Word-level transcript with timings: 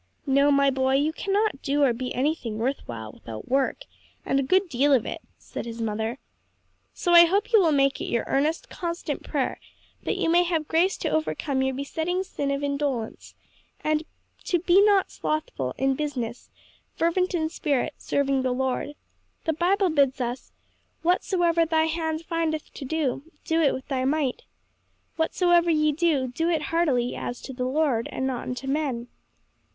"No, 0.25 0.49
my 0.51 0.71
boy, 0.71 0.95
you 0.95 1.13
cannot 1.13 1.61
do 1.61 1.83
or 1.83 1.93
be 1.93 2.11
anything 2.15 2.57
worth 2.57 2.79
while 2.87 3.11
without 3.11 3.47
work, 3.49 3.81
and 4.25 4.39
a 4.39 4.41
good 4.41 4.67
deal 4.67 4.93
of 4.93 5.05
it," 5.05 5.21
said 5.37 5.67
his 5.67 5.79
mother. 5.79 6.17
"So 6.91 7.11
I 7.11 7.25
hope 7.25 7.53
you 7.53 7.61
will 7.61 7.71
make 7.71 8.01
it 8.01 8.05
your 8.05 8.23
earnest, 8.25 8.67
constant 8.67 9.21
prayer 9.21 9.59
that 10.01 10.17
you 10.17 10.27
may 10.27 10.41
have 10.41 10.67
grace 10.67 10.97
to 10.97 11.09
overcome 11.11 11.61
your 11.61 11.75
besetting 11.75 12.23
sin 12.23 12.49
of 12.49 12.63
indolence, 12.63 13.35
and 13.83 14.03
to 14.45 14.57
'be 14.57 14.81
not 14.83 15.11
slothful 15.11 15.75
in 15.77 15.93
business; 15.93 16.49
fervent 16.95 17.35
in 17.35 17.47
spirit; 17.49 17.93
serving 17.99 18.41
the 18.41 18.53
Lord'. 18.55 18.95
The 19.45 19.53
Bible 19.53 19.91
bids 19.91 20.19
us, 20.19 20.51
'Whatsoever 21.03 21.63
thy 21.63 21.83
hand 21.85 22.25
findeth 22.25 22.73
to 22.73 22.85
do, 22.85 23.31
do 23.45 23.61
it 23.61 23.71
with 23.71 23.87
thy 23.87 24.05
might. 24.05 24.45
Whatsoever 25.17 25.69
ye 25.69 25.91
do, 25.91 26.25
do 26.27 26.49
it 26.49 26.61
heartily, 26.73 27.15
as 27.15 27.39
to 27.43 27.53
the 27.53 27.65
Lord, 27.65 28.09
and 28.11 28.25
not 28.25 28.47
unto 28.47 28.65
men.'" 28.65 29.07